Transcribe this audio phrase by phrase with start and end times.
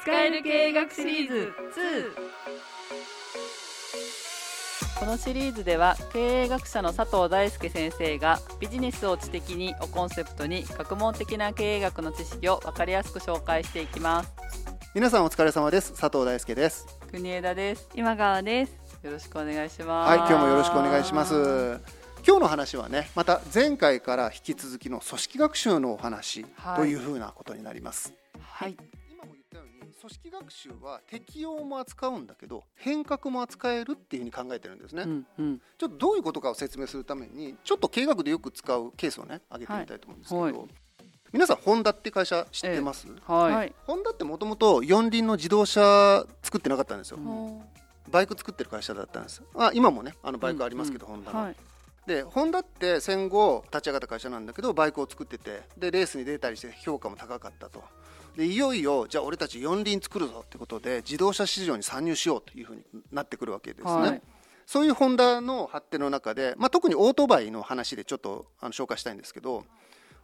[0.00, 1.52] 使える経営学シリーズ。
[4.96, 14.32] 2このシリーズでは経営学者の佐藤大輔先生がビジネスを知的にをコンセプトに学問的な経営学の知識を分かりやすく紹介していきます。
[14.94, 15.90] 皆さんお疲れ様です。
[15.90, 16.98] 佐藤大輔です。
[17.10, 17.88] 国枝です。
[17.94, 18.72] 今川です。
[19.02, 20.08] よろしくお願いします。
[20.08, 21.34] はい今日もよろしくお願いします。
[22.26, 26.46] 今日の話はねまた前回から引き続きの組織学習のお話
[26.76, 28.14] というふうなことになります。
[28.40, 28.76] はい。
[28.76, 28.99] 今も言ったように
[30.10, 35.60] 組織学習は適用も扱うんだけど変革も扱えるっていうふうに考えてるんですね、うんうん。
[35.78, 40.52] ちょっとどういうことかを説明するためにちょっと経営学でよく使うケースをね挙げてみたいと思うんですけど、はい。
[40.52, 40.64] は
[41.32, 43.74] 皆さんホンダって会社知ってます、はい、はい。
[43.86, 47.62] ホンダってもともと四輪の自動車作ってなかったんですよ、うん。
[48.10, 49.42] バイク作ってる会社だったんです。
[49.54, 51.56] あ今もねあのバイクありますけど、ホンダの、はい。
[52.06, 57.84] でホンダって戦後立ち上がった会社なんだけどバイクを作っててでレースに出たりして評価も高かったと
[58.40, 64.22] でいよいよじゃあ俺たち四輪作るぞってことで自動車市場に参入しようというふうになってくるわけですね、はい。
[64.64, 69.66] そういうホンダの発展の中で、まあ、特にオートバイの話でちょっとあの紹介したいんですけど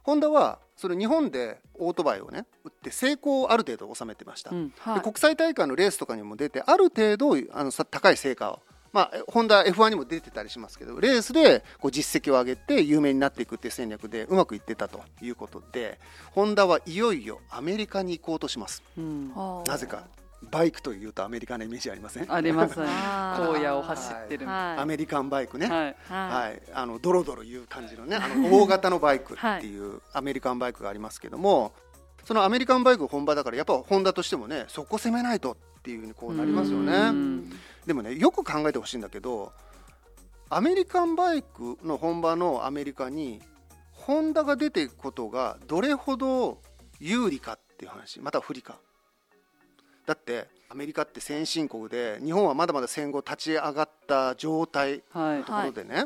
[0.01, 4.73] ホンダはそれ日本でオートバイをね売って成功をある程度収めてました、うん。
[4.79, 4.95] はい。
[4.95, 8.59] で国際大会のレースとかにも出てある程度あのさ高い成果を、
[8.97, 15.99] まあ、えホンダ F1 にも出てたりしますけどレースでこう実績を上げて有名になっていくっていう戦略でうまくいってたということで
[16.31, 18.81] ホンダはいよいよアメリカに行こうとします。
[18.97, 19.31] うん。
[19.35, 20.07] はあなぜか
[20.49, 22.33] バイクというとアメリカのイメージありません？
[22.33, 22.87] ありますね。
[22.89, 24.47] 荒野を走ってる。
[24.47, 24.81] はい。
[24.81, 25.77] アメリカンバイクね、はい。
[25.79, 25.95] はい。
[26.09, 31.71] はい、あのドロドロいう感じのねあの大型のバイクっていう アメリカンバイクがありますけども
[32.25, 37.51] そのアメリカンバイク本場だからやっぱホンダとしてもねそこ攻めないとっていうふうにこうなりますようねん
[37.87, 39.51] でもねよく考えてほしいんだけど
[40.49, 43.41] アメリカンバイクの本場のアメリカに
[43.91, 46.61] ホンダが出ていくことがどれほど
[46.99, 48.19] 有利かっていう話。
[48.21, 48.75] または不利か
[50.05, 55.03] だってアメリカって先進国で日本はまだまだ戦後立ち上がった状態。
[55.11, 55.43] はい。
[55.43, 56.05] ところでね、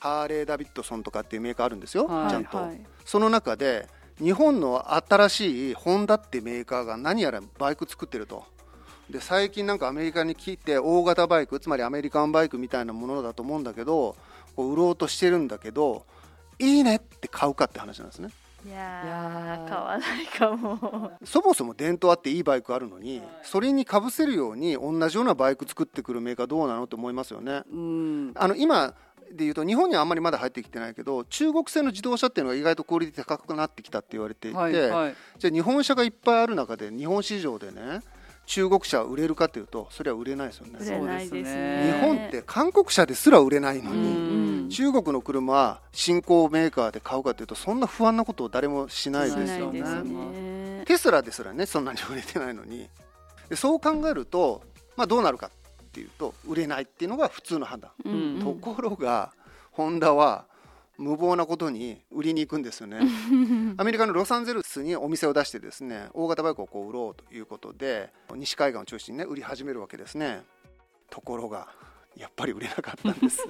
[0.00, 2.30] ハーレー・ダビッドソンとかっていうメーカーあるんですよ、はい。
[2.30, 8.44] ちゃんと、はいその中で日本の新しいホンダってメーカーが何やらバイク作ってると
[9.10, 14.16] で最近なんかアメリカに来て大型バイクつまりアメリカンバイクみたいなものだと思うんだけど
[14.56, 16.04] こう売ろうとしてるんだけど
[16.58, 18.30] いいねって買うかって話なんですね。
[18.64, 19.68] いいやーやー。
[19.68, 21.12] 買わないかも。
[21.24, 27.62] そもそも伝統あっていいバイクあるのにそれにかぶせるように同じようなバイク作ってくるメーカーどうなのって思いますよね。
[27.70, 28.32] うん。
[28.34, 28.94] あの今
[29.30, 35.14] でいうと日本にはあんまりまだ入ってきてないけど中国製の自動車っていうのが意外とクオリティ高くなってきたって言われていて、はいはい。
[35.38, 38.00] じゃあ日本車がいっぱいある中で日本市場でね
[38.46, 40.78] 中国車売れるかというとそれは売れないですよね。
[40.80, 41.54] 売れないですそうですね。
[41.54, 44.68] ね日本って韓国車ですら売れないのうに、ん。
[44.70, 49.82] 中国の車新興メーカーで買うかというとそんな不安なことを誰もしないですよね。
[49.82, 50.84] ね。
[50.86, 52.88] テスラですらねそんなに売れてないのに。
[53.48, 54.62] でそう考えると、
[54.96, 58.40] まあ、どうなるかっていうと売れないっていうのが普通の判断、うんうん。
[58.40, 59.32] ところが
[59.72, 60.46] ホンダは
[60.98, 63.00] 無謀なことに売りに行くんですよね。
[63.76, 70.42] アメリカのロサンゼルスにお店を出してですね大型バイクをこう売ろうということで西海岸を中心にね売り始めるわけですね。
[71.10, 71.68] ところが
[72.16, 73.46] やっぱり売れなかったんです。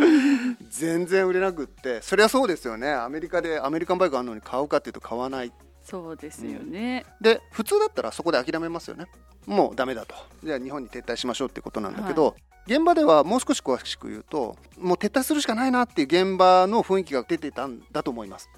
[0.70, 2.90] 全然売れなくってそりゃそうですよね。
[2.90, 5.52] アメリカでアメリカンバイクあるのに買うかっていうと買わない。
[5.82, 7.04] そうですよね。
[7.20, 9.06] で普通だったらそこで諦めますよね。
[9.46, 10.14] もうダメだと。
[10.42, 12.36] じゃあ日本に撤退しましょうってことなんだけど、
[12.66, 18.48] 現場ではもう少し詳しく言うともう撤退するしかないなっていう現場の雰囲気が出てたんだと思います。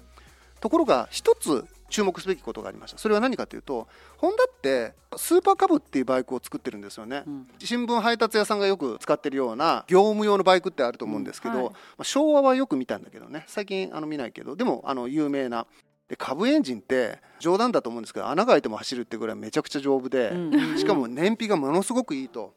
[0.59, 2.97] ところが一つ注目すべきことがありました。
[2.97, 3.87] それは何かというと
[4.17, 7.47] ホンダってスーパーカブっていうバイクを作ってるんですよね、うん。
[7.59, 11.73] 新聞配達屋さんがよく使ってるような業務用のバイクってあると思うんですけど、うんはい。
[11.73, 13.43] まあ、昭和はよく見たんだけどね。
[13.47, 14.55] 最近あの見ないけど。
[14.55, 15.67] でもあの有名な
[16.07, 20.33] で株エンジンって冗談だと思うんですけど穴が開いても走るってぐらいめちゃくちゃ丈夫で、
[20.77, 22.55] しかも燃費がものすごくいいと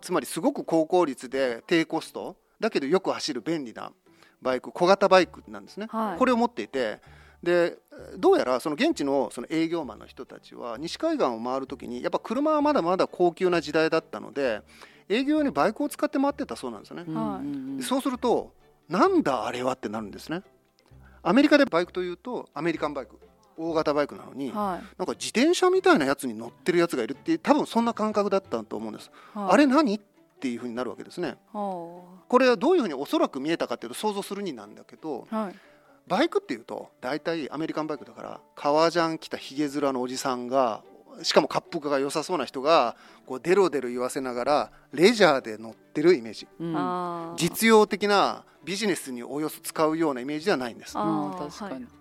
[0.00, 3.92] つまりすごく高効率で低コストだけどよく走る便利な
[4.40, 6.18] バイク小型バイクなんですね、はい。
[6.18, 7.00] これを持っていて
[7.42, 7.78] で
[8.16, 14.62] どうやらその現地のその営業マンの人たちは西海岸を回るときにやっぱ車はまだまだ高級な時代だったので
[15.08, 17.82] 営業用にバイクを使って回ってたそうなんですよね、うんはい。
[17.82, 18.52] そうすると
[18.88, 20.42] なんだあれはってなるんですね。
[21.22, 23.18] アメリカでバイクというとアメリカンバイク
[23.58, 29.52] 大型バイクなのに、はなんか自転車みたいなやつに乗ってるやつがいるって多分そんな感覚だったと思うんです、いはい。
[29.52, 30.00] あれ何っ
[30.40, 31.36] ていうふうになるわけですね。
[31.52, 35.54] はこれはどういうふうにおそらく見えたかっていうと想像するになんだけどあはい。
[36.06, 40.82] バイクっていうと大体アメリカンバイクだから革ジャン着たひげ面のおじさんが
[41.22, 46.48] しかも滑腹が良さそうな人がこうデロデロ言わせながらレジャーで乗ってるイメージ。
[46.58, 47.34] うん。
[47.36, 50.94] 実用的なビジネスにおよそ使うようなイメージではないんです。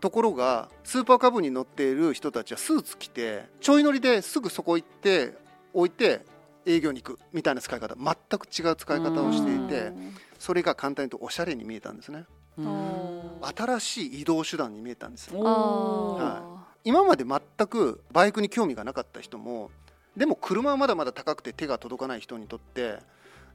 [0.02, 1.52] ところがスーパーカブに。
[1.52, 1.96] 乗ってい。
[1.98, 5.34] る人たちはスーツ着てちょい乗りですぐそこ行って
[5.74, 6.22] 置いて
[6.66, 9.92] 営業に行くみたいな使い方全く違う使い方をしていて
[10.38, 12.26] それが簡単に言うとおしゃれに見えたんですね。
[12.58, 13.22] うん。
[13.56, 16.22] 新しい移動手段に見えたんですおー。
[16.22, 19.72] あ今まで全くバイクに興味がなかった人も
[20.16, 23.00] でも車はまだまだ高くて手が届かない人にとって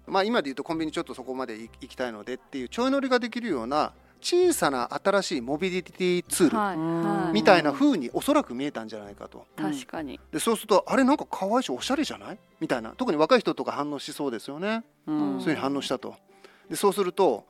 [0.07, 9.47] まあ今で言うとコンビニちょっとそこまで行きたいのでっていうちょい乗りができるような小さな新しいモビリティツールみたいな風におそらく見えたんじゃないかと。
[9.57, 10.21] 確かに。
[10.31, 12.39] でそうするとあれなんか可愛いしおしゃれじゃない？
[12.61, 12.91] みたいな。
[12.91, 14.85] 特に若い人とか反応しそうですよね。
[15.09, 15.19] うん。
[15.19, 16.15] そういうふうに反応したと。
[16.71, 17.45] でそうすると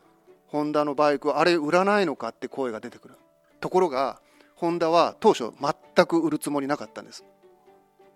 [0.46, 3.16] ホンダのバイクあれ売らないのかって声が出てくる。
[3.60, 4.21] ところが
[4.62, 7.24] ホンダは当初全く売るつもりなかったんです。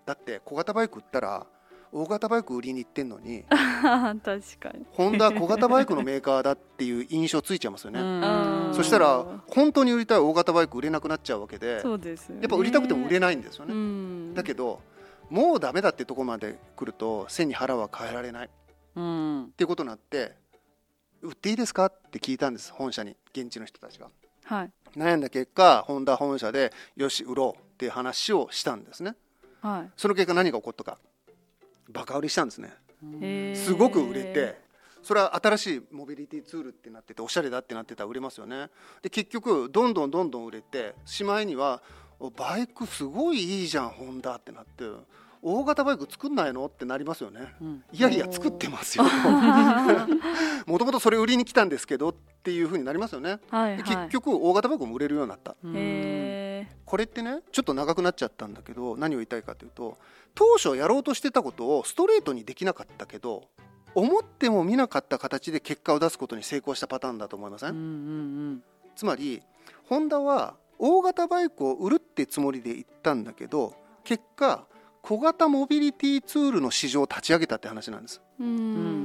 [0.05, 1.45] だって小型バイク売ったら
[1.91, 4.23] 大型バイク売りに行ってんのに 確
[4.57, 4.85] かに。
[4.93, 8.73] ホンダは小型バイクのメーカーだっていう印象ついちゃいますよね、うん。
[8.73, 12.41] そしたら本当に売りたい大型バイク売れなくなっちゃうわけでそうですよね。
[12.43, 14.33] やっぱ売りたくても売れないんですよね、うん。
[14.33, 14.79] だけど
[15.29, 18.47] もうダメだってとこまで来ると背に腹は変えられない。
[18.47, 18.49] っ
[18.95, 19.53] うん。
[19.57, 20.33] ていうことになって
[21.21, 21.87] 売っていいですか？
[21.87, 23.17] って聞いたんです本社に。
[23.33, 24.07] 現地の人たちが
[24.47, 24.71] はい。
[24.95, 29.15] 悩んだ結果ホンダ本社でよし売ろうっていう話をしたんですね。
[29.61, 29.91] はい。
[29.97, 30.97] その結果何が起こったか。
[31.89, 32.73] バカ売りしたんですね。
[33.55, 34.59] すごく売れて
[35.03, 38.69] それは新しいモビリティツールってなってておしゃれだってなってたら売れますよね。
[39.01, 41.81] で結局どんどんどんどん売れてしまいには
[42.19, 44.85] おバイクすごいいいじゃんホンダってなって
[45.41, 46.65] 大型バイク作んないの？
[46.65, 47.55] ってなりますよね。
[47.61, 49.05] うんいやいや作ってますよ
[50.65, 53.39] もともとそれ売りに来たんですけどっていうふうになりますよね。
[53.49, 53.77] はいはい。
[53.77, 55.55] で結局大型バイクも売れるようになった。
[56.85, 59.97] これってねちょっと長くなっちゃったんだけど何を言いたいかというと
[60.33, 63.43] 当初やろうとしてたことをストレートにできなかったけど
[63.93, 68.63] 思っても見なかった形で結果を出すことに成功したパターンだと思いません、うんうん。
[68.95, 69.41] つまり
[69.89, 73.73] ホンダは大型バイクを売るってつもりで行ったんだけど
[74.03, 74.65] 結果
[75.07, 78.21] 小型モビリティツールの市場を立ち上げたって話なんです。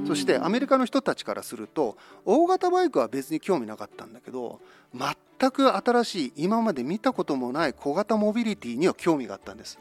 [0.05, 1.95] そしてアメリカの人たちからすると
[2.25, 4.59] 大型バイクは別に興味なかったんだけど
[4.93, 9.79] 全く新しい今まで見たこともない小型モビリティには興味があったんです。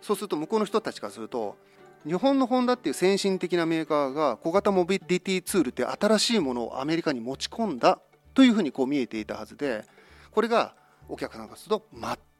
[0.00, 1.58] そうすると向こうの人たちからすると
[2.06, 7.98] 日本のホンダっていう先進的なメーカーが小型モビリティツールって新しいものをアメリカに持ち込んだ
[8.32, 9.84] というふうにこう見えていたはずで
[10.30, 10.74] これが
[11.12, 11.86] お客さんからすると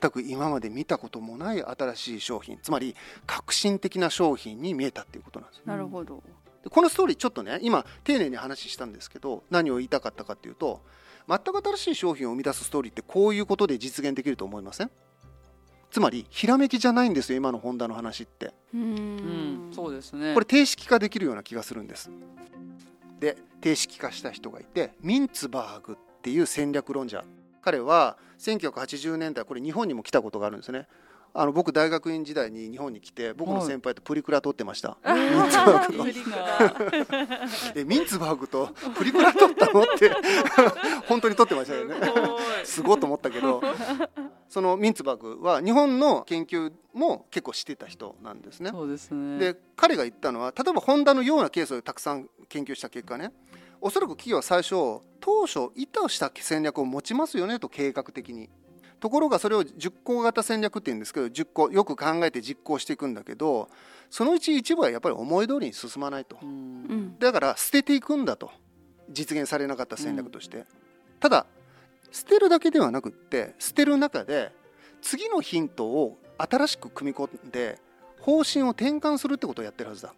[0.01, 2.97] 全く今まで見たこともない新しい商品つまり
[3.27, 6.23] 革新的な商品に見えたっていうことなんですなるほど。
[6.65, 10.81] でこのストーリーちょっとね今丁寧に話したんですけど何を言いたかったかっていうと
[11.29, 14.91] 全く新しい商品を生み出すストーリーってこういうことで実現できると思いません？
[15.91, 18.55] つまりひらめきじゃないんですよ今のホンダの話って。
[18.75, 19.73] ううんん。
[19.75, 20.33] そうですね。
[20.33, 22.11] これ定式化できるような気がするんです。
[23.21, 27.25] で定式化した人がいてミンツバーグっていう戦略論者
[27.63, 30.87] 彼は1980年代これ日本にも来たことがあるんですね。
[31.35, 36.09] あの僕大学院時代に日本に来て僕の先輩とプリクラ撮ってました、 ミンツバーグの。
[36.09, 39.81] いいなえミンツバーグとプリクラ撮ったの？
[39.81, 40.13] って
[41.09, 41.95] 本当に撮ってましたよね。
[42.65, 43.63] すごいと思ったけど。
[44.53, 48.69] そのミンツバーグは日本の研究も結構してた人なんですね。
[48.69, 49.39] そうですね。
[49.39, 53.33] で彼が言ったのは例えばホンダのようなケースをたくさん研究した結果ね
[53.83, 58.49] おそらく企業は最初当初意図した戦略を持ちますよねと計画的に。
[59.01, 63.69] ところがそれを10個型戦略って言うんですけど10個よく考えて実行していくんだけど
[64.11, 66.39] そのうち一部はやっぱり思い通りに進まないと。
[67.19, 68.51] だから捨てていくんだと。
[69.11, 70.65] 実現されなかった戦略として、
[71.21, 71.47] ただ
[72.13, 74.53] 捨てるだけではなくって捨てる中で
[75.01, 77.79] 次のヒントを新しく組み込んで
[78.21, 80.15] 方針を転換するってことをやってるはずだ、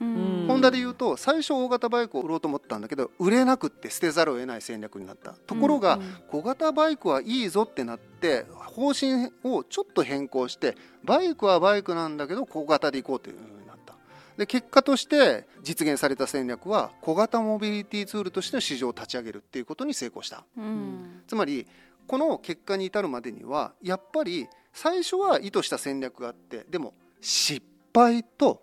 [0.00, 5.32] うんホンダで言うと最初大型バイクを売ろうと思ったんだけど売れなくって捨てざるを得ない戦略になった。
[5.32, 13.94] ところが、うん小型バイクはいいぞってなって方針をちょっと変更してバイクはバイクなんだけど小型で行こうというふうになった。
[14.36, 20.44] で結果として実現された戦略は小型モビリティツールとしての市場を立ち上げるっていうことに成功した。
[20.56, 21.22] うん。
[21.26, 21.66] つまり
[22.06, 27.62] この結果に至るまでにはやっぱり最初は意図した戦略があってでも失
[27.94, 28.62] 敗と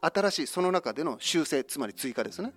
[0.00, 2.52] 新しいその中での修正つまり追加ですね。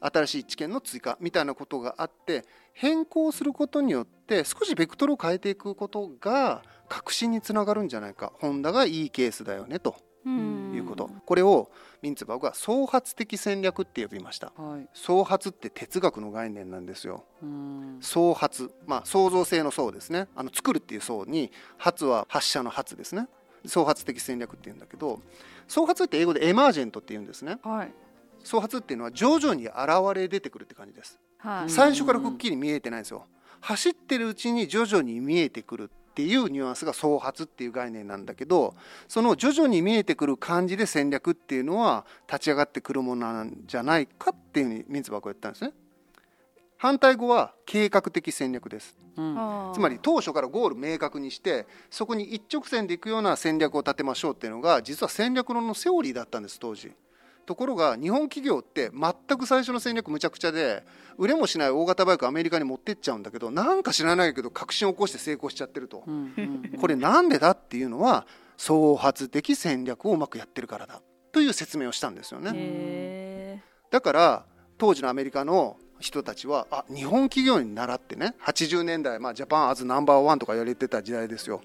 [0.00, 8.32] 新しい知見の追加みたいなことがあって変更することによって少しベクトルを変えていくことが革新につながるんじゃないか。
[8.40, 10.72] ホンダがいいケースだよねとうん。
[10.74, 11.70] いうこと、これを
[12.02, 14.52] ミンツバーグは創発的戦略って呼びました。
[14.56, 14.88] はい。
[14.92, 17.24] 創発って哲学の概念なんですよ。
[17.42, 17.98] うん。
[18.00, 20.28] 創発、まあ、創造性の創ですね。
[20.34, 23.28] あの作るっていう創に発は発射の発ですね
[23.66, 25.20] 創発的戦略っていうんだけど
[25.68, 27.58] 創発って英語でエマージェントっていうんですね。
[27.62, 27.92] はい。
[28.42, 29.74] 創発っていうのは徐々に現
[30.14, 31.18] れ出てくるって感じです。
[31.38, 31.70] はい。
[31.70, 33.26] 最初からくっきり見えてないんですよ。
[33.60, 38.74] 走ってるうちに徐々に見えてくるっていうニュアンスが創発っていう概念なんだけど
[39.06, 45.72] その徐々に見えてくる感じで戦略っていうのは立ち上がってくるものなんじゃないかっていうふうにミンツバは言ったんですね
[46.80, 48.96] 反対語は計画的戦略です。
[49.14, 49.72] うん。
[49.74, 56.90] つまり当初からゴール明確にしてそこに一直線で行くような戦略を立てましょうっていうのが実は戦略論のセオリーだったんです当時。
[57.44, 60.82] ところが日本企業って全く最初の戦略むちゃくちゃで
[61.18, 66.02] 売れもしない大型バイクアメリカに持ってっちゃうんだけどなんか知らないけど革新を起こして成功しちゃってると。
[66.06, 72.52] うんうんこれなんでだっていうのは創発的戦略をうまくやってるからだという説明をしたんですよね。
[72.54, 73.60] へ
[73.90, 74.46] だから
[74.78, 81.60] 当時のアメリカの人たちはあ日本企業に習ってね80年代、まあ、ジャパンアズナンバーワンとか言われてた時代ですよ。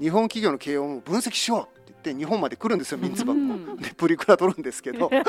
[0.00, 5.10] 日本企業の経営を分析しようって言って日本まで来るんですよミンツバッグもでプリクラ取るんですけど。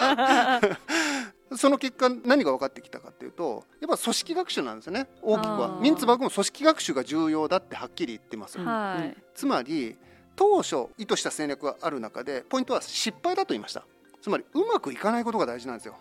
[1.58, 5.80] その結果何が分かってきたかっていうとやっぱ組織学習なんですよね大きくは。
[5.82, 8.60] ミンツバッグも組織学習が重要だってはっきり言ってます。
[8.60, 9.18] ーはい。
[9.34, 9.98] つまり
[10.36, 13.84] 当初意図した戦略がある中でポイントは失敗だと言いました。
[14.22, 15.96] つまりうまくいかないことが大事なんですよ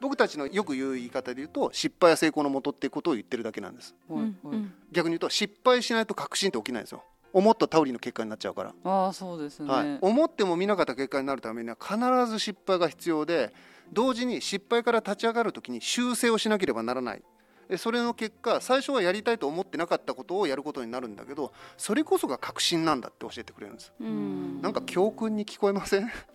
[0.00, 3.94] 僕たちのよく言う言い方で言うと失敗は成功のもとっていうことを言ってるだけなんです。
[4.08, 4.30] はいはい
[4.92, 7.04] 逆に言うと失敗しないと確信って起きないんですよ。
[7.32, 13.52] 思った通りの結果になっちゃうから、ああそうですね、はい、思っても見なかった結果になるためには必ず失敗が必要で
[13.92, 17.22] 同時に失敗から立ち上がるときに修正をしなければならない
[17.70, 23.92] えそれの結果最初はやりたいと思ってなかったことをやることになるんだけどそれこそが確信なんだって教えてくれるんです。
[24.00, 24.60] うん。
[24.60, 26.10] なんか教訓に聞こえません？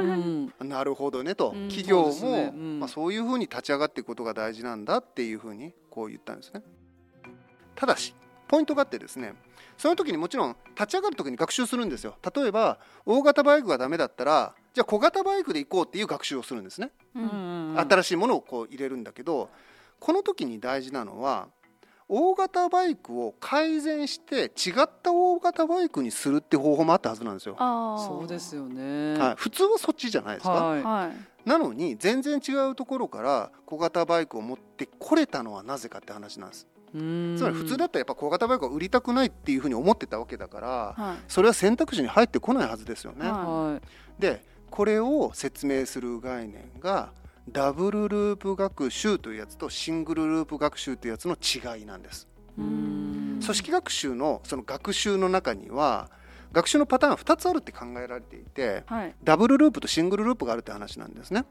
[0.00, 0.52] うん。
[0.68, 1.68] なるほどねと、うん。
[1.68, 2.52] 企業もね。
[2.54, 2.80] うん。
[2.80, 6.62] まあ、そういうふうに立ち上がっていくことが大事なんだっていうふうにこう言ったんですね。
[7.76, 8.14] ただし
[8.48, 9.34] ポイントがあってですね
[9.78, 12.16] その時にもちろん立ち上がる時に学習するんですよ。
[12.34, 17.26] 例えば大型バイクがダメだったらじゃあ小型バイクで行こうっていう学習をするんですね、うんう
[17.74, 17.78] ん。
[17.78, 19.48] 新しいものをこう入れるんだけど
[20.02, 21.46] この時に大事なのは
[22.08, 29.14] 大型バイクを改善して違った大型バイクにするって方法もあったはずなんですよ、そうですよね。
[29.16, 30.82] はい、普通はそっちじゃないですか、はい。
[30.82, 31.12] は
[31.46, 31.48] い。
[31.48, 36.66] なのに全然違うところから小型バイクを持ってこれたのはなぜかって話なんです。
[36.92, 37.36] うん。
[37.38, 41.16] つまり普通だったらやっぱ小型バイクを売りたくないっていうふうに思ってたわけだからはい。
[41.28, 43.80] それは選択肢に入ってこないはずですよね、ははい。
[44.20, 47.12] でこれを説明する概念が
[47.48, 52.28] ダブルループ学習というやつとシングルループ学習というやつの違いなんです。
[52.58, 53.40] うん。
[53.42, 56.10] 組織学習のその学習の中には
[56.52, 59.14] 学習のパターン2つあるって考えられていてはい。
[59.24, 61.44] ダブルループとシングルループがあるって話なんですね。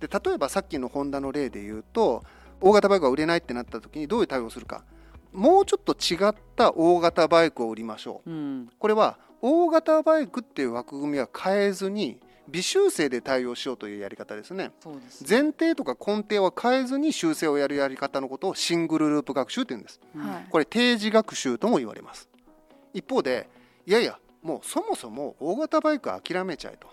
[0.00, 2.24] で例えばさっきのホンダの例で言うと
[2.60, 4.84] 大型バイクが売れないってなった時にどういう対応をするか。
[5.32, 8.30] もうちょっと違った大型バイクを売りましょう。
[8.30, 8.68] うん。
[8.78, 14.72] これは大型バイクっていう枠組みは変えずに微修正で対応しようというやり方ですね。
[14.80, 20.00] そうです前提とか根底は変えずに修正をやるやり方のことをシングルループ学習って言うんです。
[20.16, 20.46] はい。
[20.50, 22.28] これ定時学習とも言われます。
[22.92, 23.48] 一方で
[23.86, 26.88] いやいやもうそもそも大型バイクは諦めちゃえと。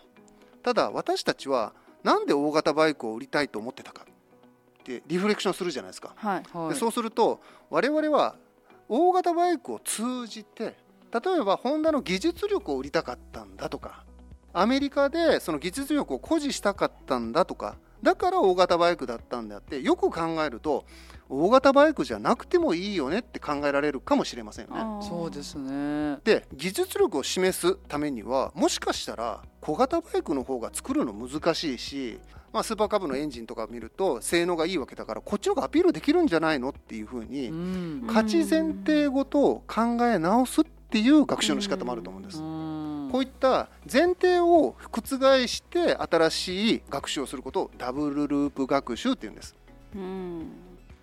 [0.61, 4.05] ただ私たちはなんで大型バイクを売りたいと思ってたか。
[4.79, 6.13] ってリフレクションするじゃないですか。
[6.15, 6.43] はい。
[6.53, 6.69] はい。
[6.69, 8.35] でそうすると我々は
[8.87, 10.75] 大型バイクを通じて
[11.11, 14.05] 例えばホンダの技術力を売りたかったんだとか
[14.53, 20.85] アメリカでその技術力を誇示したかったんだとかだから大型バイクだったんであってよく考えると
[21.27, 25.07] 大型バイクじゃなくてもいいよねって考えられるかもしれませんよね。
[25.07, 32.19] そうですねで技術力を示すためにはもしかしたら小型バイクの方が作るの難しいし、
[32.51, 42.41] まあ、スーパーカブのエンジンとか見ると性能がいいわけだからこっちの方がアピールできるんじゃないのっていうふうにうん価値前提ごと考え直すっていう学習の仕方もあると思うんです。
[42.41, 42.58] うん
[43.11, 49.55] こういった前提を覆して新しい学習をすることをダブルループ学習っていうんです。
[49.95, 50.51] うん。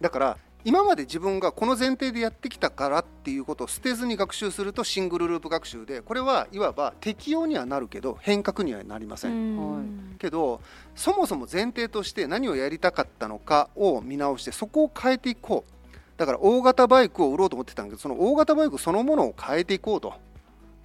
[0.01, 9.33] だから今まで自分がこの前提でやってきたからっていうことを捨てずに学習するとシングルループ学習でこれはいわば適用にはなるけど変革にはなりません。
[9.33, 9.35] う
[9.79, 10.17] ん。
[10.19, 10.61] けど
[10.95, 15.73] そもそも前提として何をやりたかったのかを見直してそこを変えていこう。
[16.17, 20.15] だから大型バイクを売ろうと思ってたんだけどその大型バイクそのものを変えていこうと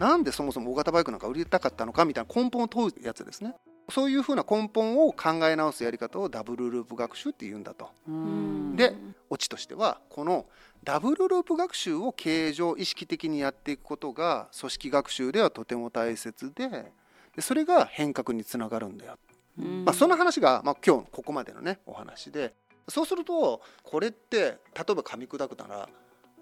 [0.01, 3.53] なんでそもそも大型バイクなんか売りたかったのかみたいな根本を問うやつですね。
[3.87, 7.91] そういうふうな根本を考え直すやり方をダブルループ学習って言うんだと。
[8.07, 8.75] うん。
[8.75, 8.95] で
[9.29, 10.47] オチとしてはこの
[10.83, 16.91] ダブルループ学習を経営上意識的にやっていくことが組織学習ではとても大切で
[17.35, 19.19] でそれが変革につながるんだよ。
[19.59, 19.85] うん。
[19.85, 22.55] まあ、その話が、まあ、今日ここまでのねお話で。
[22.89, 25.89] そうするとこれって例えば噛み砕くなら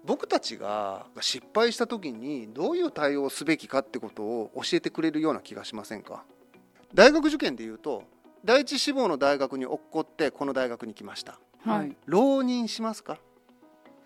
[0.04, 6.24] 僕たちが失敗した時にどういう対応をすべきかってことを教えてくれるような気がしませんか？
[6.94, 8.04] 大学受験でいうと
[8.44, 11.38] 第一志望の大学に落っこってこの大学に来ました。
[11.64, 11.94] はい。
[12.06, 13.18] 浪人しますか？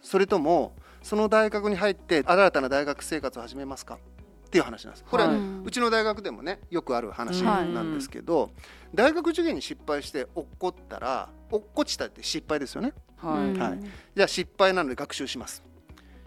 [0.02, 3.94] それともその大学に入って新たな大学生活を始めますか？
[3.94, 5.04] っていう話なんです。
[5.04, 5.38] これははい。
[5.64, 7.68] うちの大学でもねよくある話はい。
[7.72, 8.50] なんですけど、
[8.92, 12.92] 大学受験に失敗して落っこったら落っこちたって失敗ですよね。
[13.16, 13.80] はい、うんはい。
[14.14, 15.62] じゃあ失敗なので学習します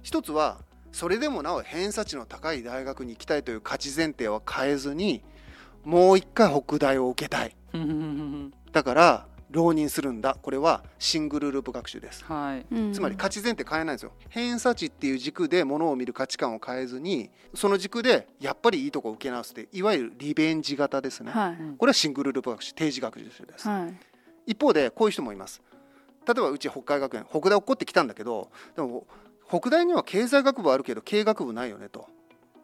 [0.07, 0.59] 一つは
[0.93, 5.21] それでもなお偏差値の高い大学に行きたいという価値前提は変えずに
[5.83, 7.53] もう一回北大を受けたい。
[8.71, 10.37] だから浪人するんだ。
[10.41, 12.23] これはシングルループ学習です。
[12.23, 12.65] はい。
[12.73, 12.93] うん。
[12.93, 14.13] つまり価値前提変えないんですよ。
[14.29, 21.57] 偏差値っていう軸でものを見る価値観を変えずにその軸でやっぱりいいとこを受け直すっていわゆるリベンジ型ですね、はい。
[21.77, 23.93] これはシングルループ学習定時学習です、はい。
[24.45, 25.61] 一方でこういう人もいます。
[26.25, 29.05] 例えばうち北海学園北大落っこってきたんだけどでも
[29.49, 32.07] 北大には経済学部あるけど経営学部ないよねと。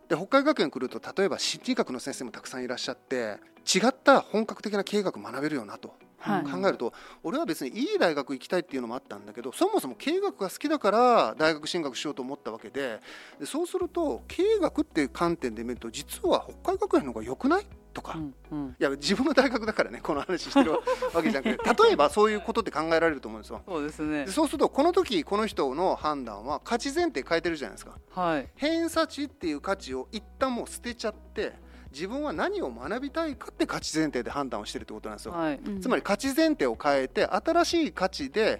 [0.09, 3.37] で北海学園来ると例えば心理学の先生もたくさんいらっしゃって
[3.73, 5.93] 違った本格的な経営学学べるよなと。
[6.19, 6.43] はい。
[6.43, 12.99] 考えると俺は別にいい大学行きたいっていうのもあったんだけどそもそも経営学が好きだから大学進学しようと思ったわけで
[13.39, 17.65] でそうすると経営学っていう観点で見ると実は北海学園の方が良くない？
[17.93, 18.75] とか、いうんうん。
[18.79, 20.79] や自分の大学だからねこの話してるわ
[21.21, 23.61] けじゃなくて例えばそういうことって考えられると思うんですよ。
[23.65, 24.25] そうですね。
[24.25, 27.97] でそうするとこの時この人の判断は価値前提変えてるじゃないですか。
[28.09, 28.49] はい。
[28.55, 31.53] 偏差値っていう価値を一旦もう捨てちゃって
[31.91, 35.33] 自分は何を学びたいかって価値前提で判断をしてるってことなんですよ。
[35.33, 35.59] はい。
[35.63, 35.81] うん。
[35.81, 38.59] つまり価値前提を変えて新しい価値で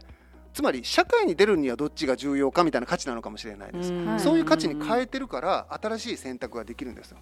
[0.53, 4.19] つまり社会に出るにはどっちが重要かみたいな価値なのかもしれないです、はい。
[4.19, 7.17] そういう価値に変えてるから新しい選択ができるんですよ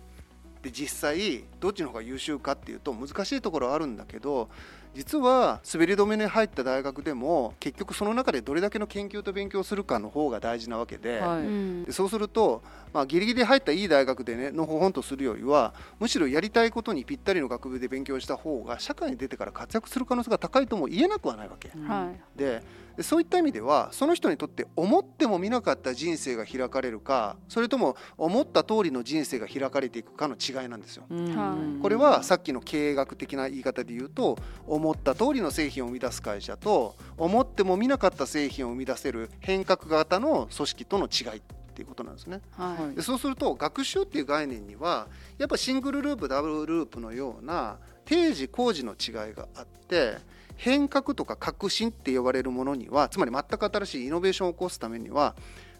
[0.63, 4.49] で実際どっちの方が優秀かっていうと難しいところはあるんだけど
[4.93, 11.39] 実は滑り止めに入った大学でも結局その中でどれだけの研究と勉強するかの方が大事なわけで,、はい。
[11.39, 11.83] うん。
[11.85, 12.61] でそうすると、
[12.93, 21.69] まあ、ギリギリ入ったいい大学でねのほほんとするよりはむしろやりたいことにぴったりの学部で勉強した方が社会に出てから活躍する可能性が高いとも言えなくはないわけ。
[21.87, 22.37] はい。
[22.37, 22.61] でで
[22.99, 31.03] そういった意味ではその人にとって思ってもみなかった人生が開かれるかそれとも思った通りの人生が開かれていくかの違いなんですよ。
[31.09, 41.41] はいこれはさっきの経営学的な言い方で言うと思った通りの製品を生み出す会社と思ってもみなかった製品を生み出せる変革型の組織との違いっ
[41.73, 42.41] ていうことなんですね。
[42.51, 50.17] はいはいでそうすると学習っていう概念にはやっぱシングルループダブルループのような定時工事の違いがあって
[50.61, 55.35] 変革とか革新って呼ばれるものにはつまり全く新しいイノベーションを起こすためには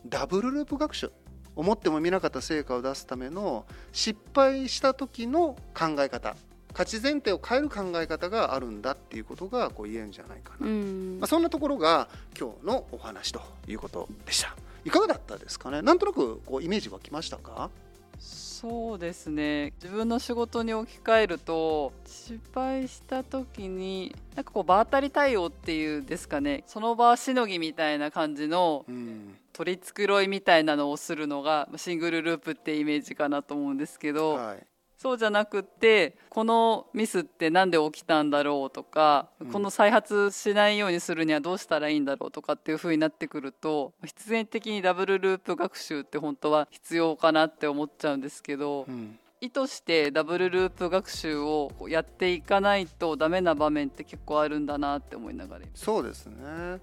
[0.08, 1.12] ダブルループ学習
[1.56, 6.36] 思ってもみなかった成果を出すための失敗した時の考え方
[6.74, 16.00] 価値前提を変える考え方があるんだっていうことがこう言えるんじゃないかな、まあ、そんなところが今日のお話ということでしたいかがだったですかねなん。
[16.00, 17.70] となくこうイメージ湧きましたか
[18.22, 19.74] そうですね。
[19.82, 26.64] 自分の仕事に置き換えると失敗した時になんかこう場当たり対応っていうんですかね。
[26.68, 29.36] その場しのぎみたいな感じのうん。
[29.54, 34.66] 取り繕いみたいなのをするのがシングルループってイメージかなと思うんですけど、はい
[35.02, 39.52] そうじゃなくってこのミスってなんで起きたんだろうとか、うん。
[39.52, 49.18] この再発しないようにするにはどうしたらいいんだろうとかっていう風になってくると必然的にダブルループ学習って本当は必要かなって思っちゃうんですけど、うん。
[49.42, 56.80] 意図してダブルループ学習をやっていかないとダメな場面って結構あるんだなって思いながらそうですね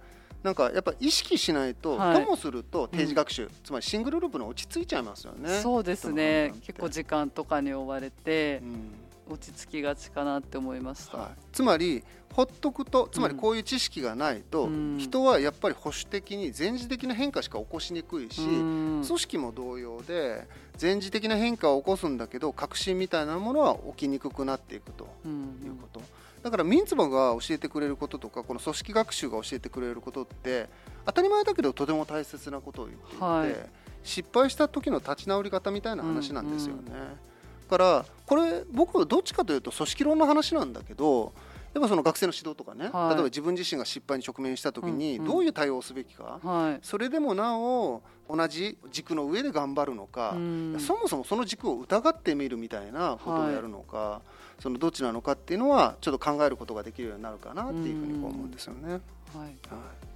[0.49, 2.25] なんかやっぱ意識しないと、はい。
[2.25, 5.61] ともすると定時学習、つまりシングルループの落ち着いちゃいますよね。
[5.61, 6.55] そうですね。
[6.63, 8.95] 結構時間とかに追われてうん。
[9.31, 14.97] 落ち着きがちかなって思いました、はい、つまりほっとくとつまりこういう知識がないと、うん。
[14.99, 18.45] 人はやっぱり保守的に前時的な変化しか起こしにくいし、う
[19.01, 19.05] ん。
[19.07, 20.49] 組織も同様で
[20.81, 26.01] 前時的な変化を起こすんだけど革新みたいなものは起きにくくなっていくとうんいうこと、
[26.43, 30.69] だからミンツバが教えてくれることとかこの組織学習が教えてくれることって
[31.05, 33.55] 当たり前だけどとても大切なことを言っていて、はい。
[34.05, 36.93] 失敗した時の立ち直り方みたいな話なんですよね。
[37.69, 41.33] だからこれ僕はどっちかというと組織論の話なんだけど
[41.75, 43.15] やっぱその学生の指導とかね、はい。
[43.15, 45.31] 例えば自分自身が失敗に直面した時にうんうん。
[45.31, 46.79] どういう対応をすべきか、はい。
[46.83, 50.77] それでもなお同じ軸の上で頑張るのか、うん。
[50.79, 54.23] そもそもその軸を疑ってみるみたいなことをやるのか、
[54.61, 58.91] そのどっちなのかっていうのはちょっと考えることができるようになるかなっていうふうに思うんですよね。
[58.91, 59.01] はい。
[59.39, 60.08] はい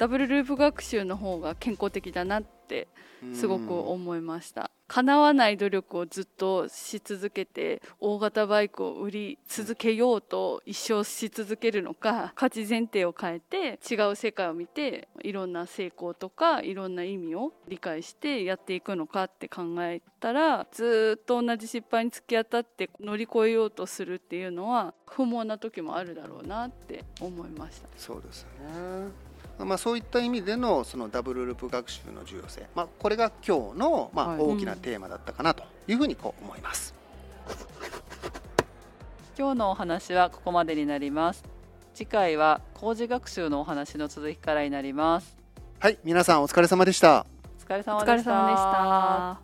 [0.00, 2.88] ダブルループ学習の方が健康的だなって
[3.34, 4.70] すごく思いました。
[4.88, 27.88] 叶わない努力をずっとし続けて大型バイクを売り続けようと一生し続けるのか価値前提を変えて違う世界を見ていろんな成功とかいろんな意味を理解してやっていくのかって考えたらずっと同じ失敗に突き当たって乗り越えようとするっていうのは不毛な時もあるだろうなって思いました。
[27.98, 29.29] そうですね
[29.64, 36.94] まあ、そういった意味でのそのダブルループ学習の重要性、まあ、これが今日のまあ大きなテーマだったかなというふうにこう思います、
[39.38, 41.44] 今日のお話はここまでになります。
[41.94, 45.36] 次回は工事学習のお話の続きからになります。
[45.78, 47.26] はい皆さんお疲れ様でした。
[47.58, 48.12] お疲れ様おでした。
[48.12, 49.40] 疲れ様でした。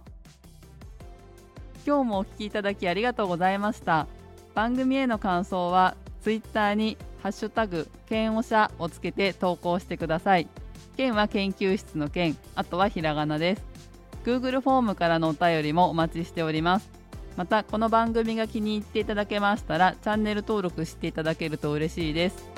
[1.86, 4.06] 今日もお聞きいただきありがとうございました。
[4.54, 6.96] 番組への感想はツイッターに
[7.26, 10.46] ハッシュタグ剣おしゃをつけて投稿してください。
[10.96, 13.64] 剣は研究室の剣あとはひらがなです。
[14.24, 16.88] Google フォームからのお便りもお待ちしております。
[17.36, 22.55] またこの番組が気に入っていただけましたらチャンネル登録していただけると嬉しいです。